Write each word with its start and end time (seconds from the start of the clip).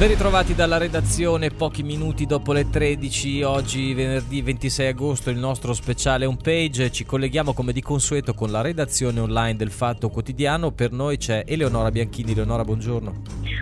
Ben 0.00 0.08
ritrovati 0.08 0.54
dalla 0.54 0.78
redazione, 0.78 1.50
pochi 1.50 1.82
minuti 1.82 2.24
dopo 2.24 2.54
le 2.54 2.70
13, 2.70 3.42
oggi 3.42 3.92
venerdì 3.92 4.40
26 4.40 4.86
agosto 4.86 5.28
il 5.28 5.36
nostro 5.36 5.74
speciale 5.74 6.24
homepage, 6.24 6.90
ci 6.90 7.04
colleghiamo 7.04 7.52
come 7.52 7.74
di 7.74 7.82
consueto 7.82 8.32
con 8.32 8.50
la 8.50 8.62
redazione 8.62 9.20
online 9.20 9.56
del 9.56 9.70
Fatto 9.70 10.08
Quotidiano, 10.08 10.70
per 10.70 10.92
noi 10.92 11.18
c'è 11.18 11.44
Eleonora 11.46 11.90
Bianchini, 11.90 12.32
Eleonora 12.32 12.64
buongiorno. 12.64 13.12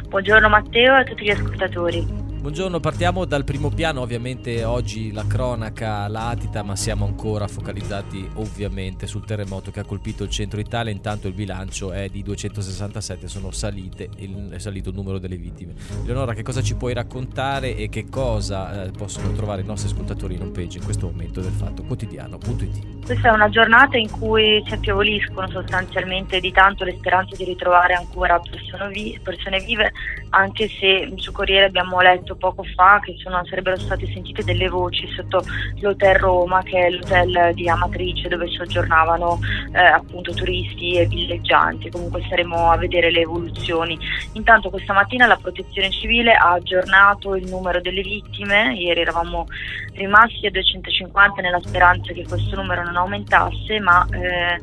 Buongiorno 0.08 0.48
Matteo 0.48 0.94
e 0.94 1.00
a 1.00 1.02
tutti 1.02 1.24
gli 1.24 1.30
ascoltatori. 1.30 2.27
Buongiorno, 2.40 2.78
partiamo 2.78 3.24
dal 3.24 3.42
primo 3.42 3.68
piano, 3.68 4.00
ovviamente 4.00 4.62
oggi 4.62 5.10
la 5.10 5.26
cronaca 5.26 6.06
latita, 6.06 6.62
ma 6.62 6.76
siamo 6.76 7.04
ancora 7.04 7.48
focalizzati 7.48 8.30
ovviamente 8.34 9.08
sul 9.08 9.24
terremoto 9.24 9.72
che 9.72 9.80
ha 9.80 9.84
colpito 9.84 10.22
il 10.22 10.30
centro 10.30 10.60
Italia, 10.60 10.92
intanto 10.92 11.26
il 11.26 11.34
bilancio 11.34 11.90
è 11.90 12.08
di 12.08 12.22
267, 12.22 13.26
sono 13.26 13.50
salite, 13.50 14.08
il, 14.18 14.50
è 14.50 14.58
salito 14.58 14.90
il 14.90 14.94
numero 14.94 15.18
delle 15.18 15.36
vittime. 15.36 15.74
Leonora, 16.04 16.32
che 16.32 16.44
cosa 16.44 16.62
ci 16.62 16.76
puoi 16.76 16.94
raccontare 16.94 17.76
e 17.76 17.88
che 17.88 18.08
cosa 18.08 18.84
eh, 18.84 18.90
possono 18.92 19.32
trovare 19.32 19.62
i 19.62 19.64
nostri 19.64 19.90
ascoltatori 19.90 20.36
in 20.36 20.42
homepage 20.42 20.78
in 20.78 20.84
questo 20.84 21.06
momento 21.06 21.40
del 21.40 21.52
fatto 21.52 21.82
quotidiano.it? 21.82 22.97
Questa 23.08 23.30
è 23.30 23.32
una 23.32 23.48
giornata 23.48 23.96
in 23.96 24.10
cui 24.10 24.62
si 24.66 24.74
affievoliscono 24.74 25.48
sostanzialmente 25.48 26.40
di 26.40 26.52
tanto 26.52 26.84
le 26.84 26.94
speranze 26.98 27.36
di 27.36 27.44
ritrovare 27.44 27.94
ancora 27.94 28.38
persone, 28.38 28.88
vi- 28.90 29.18
persone 29.22 29.60
vive, 29.60 29.90
anche 30.28 30.68
se 30.68 31.10
su 31.16 31.32
Corriere 31.32 31.64
abbiamo 31.64 32.02
letto 32.02 32.36
poco 32.36 32.62
fa 32.74 33.00
che 33.02 33.14
sono, 33.16 33.42
sarebbero 33.46 33.78
state 33.78 34.06
sentite 34.12 34.44
delle 34.44 34.68
voci 34.68 35.08
sotto 35.16 35.42
l'Hotel 35.80 36.16
Roma, 36.16 36.62
che 36.62 36.84
è 36.84 36.90
l'hotel 36.90 37.54
di 37.54 37.66
Amatrice 37.66 38.28
dove 38.28 38.46
soggiornavano 38.46 39.38
eh, 39.72 39.82
appunto 39.82 40.34
turisti 40.34 40.98
e 40.98 41.06
villeggianti. 41.06 41.88
Comunque 41.88 42.22
staremo 42.26 42.70
a 42.70 42.76
vedere 42.76 43.10
le 43.10 43.20
evoluzioni. 43.20 43.98
Intanto 44.34 44.68
questa 44.68 44.92
mattina 44.92 45.26
la 45.26 45.38
protezione 45.40 45.88
civile 45.88 46.34
ha 46.34 46.52
aggiornato 46.52 47.34
il 47.36 47.48
numero 47.48 47.80
delle 47.80 48.02
vittime, 48.02 48.74
ieri 48.74 49.00
eravamo 49.00 49.46
rimasti 49.94 50.46
a 50.46 50.50
250 50.50 51.40
nella 51.40 51.60
speranza 51.60 52.12
che 52.12 52.24
questo 52.26 52.54
numero 52.54 52.84
non 52.84 52.96
aumentasse, 52.98 53.80
ma 53.80 54.06
eh, 54.10 54.58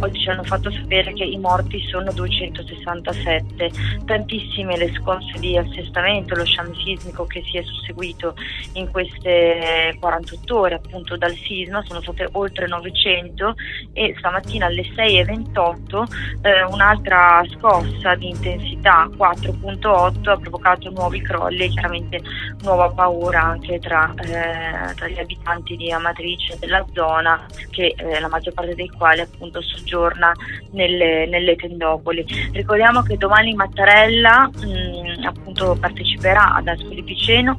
oggi 0.00 0.20
ci 0.20 0.28
hanno 0.30 0.44
fatto 0.44 0.70
sapere 0.70 1.12
che 1.12 1.24
i 1.24 1.38
morti 1.38 1.80
sono 1.88 2.12
267. 2.12 3.70
Tantissime 4.04 4.76
le 4.76 4.92
scosse 4.94 5.38
di 5.38 5.56
assestamento, 5.56 6.34
lo 6.34 6.44
sciame 6.44 6.74
sismico 6.74 7.26
che 7.26 7.42
si 7.44 7.58
è 7.58 7.62
susseguito 7.62 8.34
in 8.74 8.90
queste 8.90 9.96
48 9.98 10.58
ore 10.58 10.74
appunto 10.74 11.16
dal 11.16 11.34
sisma, 11.34 11.82
sono 11.86 12.00
state 12.00 12.28
oltre 12.32 12.66
900 12.66 13.54
e 13.92 14.14
stamattina 14.18 14.66
alle 14.66 14.82
6.28 14.82 16.40
eh, 16.42 16.62
un'altra 16.64 17.42
scossa 17.56 18.14
di 18.14 18.28
intensità 18.30 19.08
4.8 19.16 20.28
ha 20.28 20.36
provocato 20.36 20.90
nuovi 20.90 21.20
crolli 21.20 21.64
e 21.64 21.68
chiaramente 21.68 22.20
nuova 22.62 22.90
paura 22.90 23.42
anche 23.42 23.78
tra, 23.78 24.12
eh, 24.16 24.94
tra 24.94 25.08
gli 25.08 25.18
abitanti 25.18 25.76
di 25.76 25.90
Amatrice 25.90 26.58
della 26.58 26.84
zona 26.92 27.46
che 27.70 27.94
eh, 27.96 28.20
la 28.20 28.28
maggior 28.28 28.52
parte 28.52 28.74
dei 28.74 28.88
quali 28.88 29.20
appunto 29.20 29.62
soggiorna 29.62 30.32
nelle, 30.72 31.26
nelle 31.26 31.56
tendopoli. 31.56 32.24
Ricordiamo 32.52 33.02
che 33.02 33.16
domani 33.16 33.54
Mattarella 33.54 34.48
mh, 34.48 35.24
appunto 35.24 35.76
parteciperà 35.78 36.54
ad 36.54 36.68
Ascoli 36.68 37.02
Piceno 37.02 37.56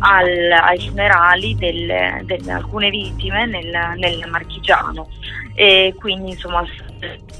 al, 0.00 0.52
ai 0.52 0.88
funerali 0.88 1.54
di 1.56 2.50
alcune 2.50 2.90
vittime 2.90 3.46
nel, 3.46 3.70
nel, 3.96 4.28
Marchigiano 4.28 5.08
e 5.54 5.94
quindi 5.96 6.30
insomma 6.32 6.64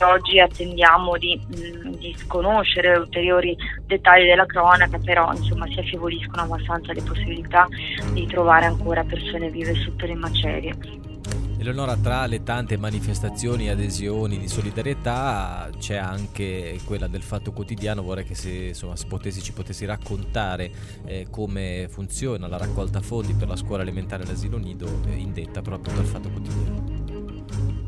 oggi 0.01 0.39
attendiamo 0.39 1.17
di, 1.17 1.41
di 1.49 2.15
conoscere 2.27 2.97
ulteriori 2.97 3.57
dettagli 3.87 4.27
della 4.27 4.47
cronaca 4.47 4.99
però 4.99 5.33
insomma 5.33 5.67
si 5.67 5.79
affievoliscono 5.81 6.43
abbastanza 6.43 6.93
le 6.93 7.03
possibilità 7.03 7.67
di 8.13 8.27
trovare 8.27 8.67
ancora 8.67 9.03
persone 9.03 9.51
vive 9.51 9.75
sotto 9.75 10.07
le 10.07 10.15
macerie. 10.15 11.14
Eleonora, 11.65 11.97
tra 11.97 12.27
le 12.27 12.43
tante 12.43 12.77
manifestazioni 12.77 13.69
e 13.69 13.71
adesioni 13.71 14.39
di 14.39 14.49
solidarietà 14.49 15.71
c'è 15.79 15.97
anche 15.97 16.79
quella 16.85 17.07
del 17.07 17.23
Fatto 17.23 17.53
Quotidiano. 17.53 18.03
Vorrei 18.03 18.25
che 18.25 18.35
se 18.35 18.51
insomma, 18.51 18.93
potessi, 19.09 19.41
ci 19.41 19.55
potessi 19.55 19.87
raccontare 19.87 20.71
eh, 21.07 21.27
come 21.31 21.87
funziona 21.89 22.49
la 22.49 22.59
raccolta 22.59 23.01
fondi 23.01 23.33
per 23.33 23.49
la 23.49 23.57
scuola 23.57 23.81
elementare 23.81 24.25
all'asilo 24.25 24.59
nido 24.59 25.01
eh, 25.07 25.15
indetta 25.15 25.63
proprio 25.63 25.95
dal 25.95 26.05
Fatto 26.05 26.29
Quotidiano 26.29 27.05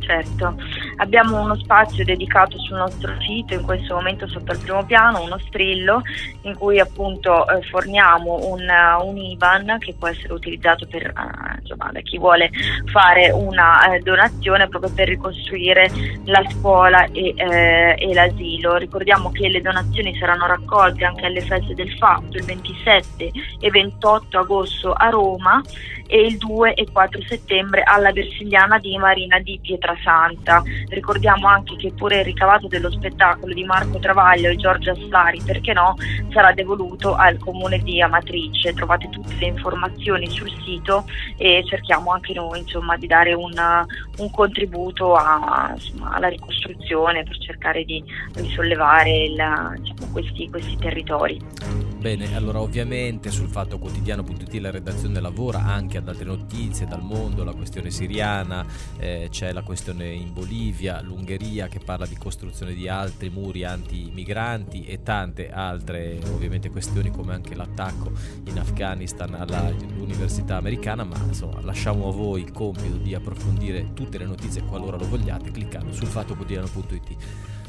certo. 0.06 0.56
Abbiamo 0.96 1.40
uno 1.40 1.56
spazio 1.56 2.04
dedicato 2.04 2.58
sul 2.58 2.76
nostro 2.76 3.14
sito, 3.20 3.54
in 3.54 3.62
questo 3.62 3.94
momento 3.94 4.26
sotto 4.28 4.52
il 4.52 4.58
primo 4.58 4.84
piano, 4.84 5.22
uno 5.22 5.38
strillo 5.38 6.02
in 6.42 6.56
cui 6.56 6.80
appunto 6.80 7.46
eh, 7.48 7.62
forniamo 7.62 8.46
un, 8.46 8.66
un, 9.02 9.16
IBAN 9.16 9.76
che 9.78 9.94
può 9.98 10.08
essere 10.08 10.32
utilizzato 10.32 10.86
per, 10.86 11.04
eh, 11.04 11.58
insomma, 11.60 11.90
da 11.92 12.00
chi 12.00 12.18
vuole 12.18 12.50
fare 12.90 13.30
una 13.30 13.94
eh, 13.94 14.00
donazione 14.00 14.68
proprio 14.68 14.92
per 14.94 15.08
ricostruire 15.08 15.90
la 16.24 16.42
scuola 16.50 17.04
e, 17.12 17.34
eh, 17.36 17.94
e, 17.98 18.14
l'asilo. 18.14 18.76
Ricordiamo 18.76 19.30
che 19.30 19.48
le 19.48 19.60
donazioni 19.60 20.16
saranno 20.18 20.46
raccolte 20.46 21.04
anche 21.04 21.26
alle 21.26 21.42
feste 21.42 21.74
del 21.74 21.92
fatto 21.98 22.36
il 22.38 22.44
27 22.44 23.30
e 23.60 23.70
28 23.70 24.38
agosto 24.38 24.92
a 24.92 25.08
Roma 25.10 25.62
e 26.06 26.26
il 26.26 26.36
2 26.38 26.74
e 26.74 26.86
4 26.90 27.20
settembre 27.22 27.82
alla 27.82 28.12
Versigliana 28.12 28.78
di 28.78 28.96
Marina 28.96 29.38
di 29.38 29.58
Pietrasanta. 29.60 30.62
Ricordiamo 30.88 31.48
anche 31.48 31.76
che 31.76 31.92
pure 31.92 32.18
il 32.18 32.24
ricavato 32.24 32.68
dello 32.68 32.90
spettacolo 32.90 33.52
di 33.52 33.64
Marco 33.64 33.98
Travaglio 33.98 34.50
e 34.50 34.56
Giorgia 34.56 34.94
Slari, 34.94 35.40
perché 35.44 35.72
no, 35.72 35.96
sarà 36.32 36.52
devoluto 36.52 37.14
al 37.14 37.38
comune 37.38 37.78
di 37.78 38.00
Amatrice. 38.00 38.72
Trovate 38.72 39.08
tutte 39.10 39.34
le 39.38 39.46
informazioni 39.46 40.28
sul 40.28 40.50
sito 40.64 41.04
e 41.36 41.64
cerchiamo 41.66 42.12
anche 42.12 42.32
noi 42.32 42.60
insomma, 42.60 42.96
di 42.96 43.06
dare 43.06 43.34
una, 43.34 43.84
un 44.18 44.30
contributo 44.30 45.14
a, 45.14 45.72
insomma, 45.74 46.12
alla 46.12 46.28
ricostruzione 46.28 47.24
per 47.24 47.38
cercare 47.38 47.84
di 47.84 48.02
risollevare 48.34 49.10
il, 49.10 49.76
diciamo, 49.78 50.12
questi, 50.12 50.48
questi 50.48 50.76
territori. 50.76 51.75
Bene, 52.06 52.36
allora 52.36 52.60
ovviamente 52.60 53.32
sul 53.32 53.48
fatto 53.48 53.80
quotidiano.it 53.80 54.54
la 54.60 54.70
redazione 54.70 55.18
lavora 55.20 55.64
anche 55.64 55.98
ad 55.98 56.06
altre 56.06 56.24
notizie 56.24 56.86
dal 56.86 57.02
mondo, 57.02 57.42
la 57.42 57.52
questione 57.52 57.90
siriana, 57.90 58.64
eh, 58.96 59.26
c'è 59.28 59.50
la 59.52 59.62
questione 59.62 60.12
in 60.12 60.32
Bolivia, 60.32 61.00
l'Ungheria 61.00 61.66
che 61.66 61.80
parla 61.80 62.06
di 62.06 62.16
costruzione 62.16 62.74
di 62.74 62.86
altri 62.86 63.28
muri 63.28 63.64
anti-migranti 63.64 64.84
e 64.84 65.02
tante 65.02 65.50
altre 65.50 66.20
ovviamente 66.30 66.70
questioni 66.70 67.10
come 67.10 67.34
anche 67.34 67.56
l'attacco 67.56 68.12
in 68.44 68.56
Afghanistan 68.56 69.34
all'università 69.34 70.58
americana, 70.58 71.02
ma 71.02 71.20
insomma 71.26 71.60
lasciamo 71.62 72.06
a 72.06 72.12
voi 72.12 72.42
il 72.42 72.52
compito 72.52 72.98
di 72.98 73.16
approfondire 73.16 73.94
tutte 73.94 74.18
le 74.18 74.26
notizie 74.26 74.62
qualora 74.62 74.96
lo 74.96 75.08
vogliate 75.08 75.50
cliccando 75.50 75.92
sul 75.92 76.06
fatto 76.06 76.36
quotidiano.it. 76.36 77.16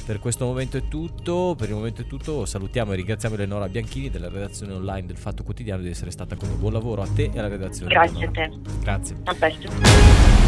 Per 0.08 0.20
questo 0.20 0.46
momento 0.46 0.78
è 0.78 0.88
tutto, 0.88 1.54
per 1.58 1.68
il 1.68 1.76
momento 1.76 2.02
è 2.02 2.08
tutto, 2.08 2.46
salutiamo 2.46 2.94
e 2.94 2.96
ringraziamo 2.96 3.36
Eleonora 3.36 3.68
Bianchini 3.68 4.10
della 4.10 4.30
redazione 4.30 4.72
online 4.72 5.06
del 5.06 5.18
Fatto 5.18 5.44
Quotidiano 5.44 5.82
di 5.82 5.90
essere 5.90 6.12
stata 6.12 6.38
con 6.38 6.48
noi. 6.48 6.58
Buon 6.58 6.72
lavoro 6.72 7.02
a 7.02 7.08
te 7.14 7.30
e 7.34 7.38
alla 7.38 7.50
redazione. 7.50 7.94
Grazie 7.94 8.26
a 8.26 8.32
te. 8.32 8.52
Grazie. 8.80 9.18
A 9.26 9.34
presto. 9.34 10.47